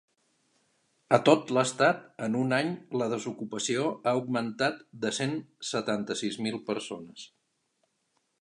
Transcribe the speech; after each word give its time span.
A 1.17 1.19
tot 1.27 1.51
l’estat, 1.57 1.99
en 2.29 2.37
un 2.39 2.55
any, 2.59 2.71
la 3.01 3.09
desocupació 3.13 3.85
ha 3.93 4.15
augmentat 4.15 4.83
de 5.05 5.15
cent 5.21 5.39
setanta-sis 5.75 6.43
mil 6.49 6.59
persones. 6.73 7.29